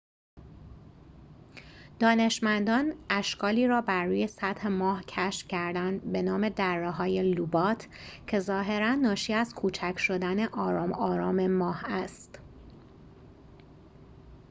دانشمندان 1.99 2.93
اشکالی 3.09 3.67
را 3.67 3.81
بروی 3.81 4.27
سطح 4.27 4.67
ماه 4.67 5.03
کشف 5.07 5.47
کردند 5.47 6.11
به 6.11 6.21
نام 6.21 6.49
دره‌های 6.49 7.33
لوبات 7.33 7.87
که 8.27 8.39
ظاهراً 8.39 8.95
ناشی 8.95 9.33
از 9.33 9.53
کوچک 9.55 9.93
شدن 9.97 10.45
آرام 10.45 10.93
آرام 10.93 11.47
ماه 11.47 11.83
است 11.85 12.39